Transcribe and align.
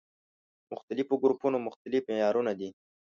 مختلفو 0.73 1.13
ګروپونو 1.23 1.57
مختلف 1.67 2.03
معيارونه 2.09 2.51
دي. 2.59 2.69